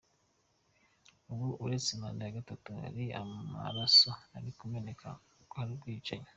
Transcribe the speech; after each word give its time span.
Ubu 1.31 1.47
uretse 1.63 1.91
manda 2.01 2.21
ya 2.25 2.35
gatatu 2.37 2.69
hari 2.81 3.03
amaraso 3.21 4.09
ari 4.35 4.49
kumeneka, 4.59 5.07
hari 5.57 5.69
ubwicanyi. 5.75 6.27